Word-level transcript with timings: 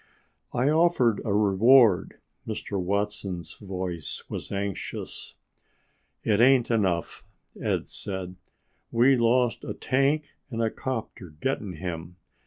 "I 0.51 0.69
offered 0.71 1.21
a 1.23 1.31
reward." 1.31 2.19
Mr. 2.47 2.81
Watson's 2.81 3.57
voice 3.57 4.23
was 4.29 4.51
anxious. 4.51 5.35
"It 6.23 6.39
ain't 6.41 6.71
enough," 6.71 7.23
Ed 7.61 7.87
said. 7.87 8.35
"We 8.91 9.15
lost 9.15 9.63
a 9.63 9.75
tank 9.75 10.31
and 10.49 10.59
a 10.59 10.71
'copter 10.71 11.35
getting 11.39 11.73
him. 11.73 12.15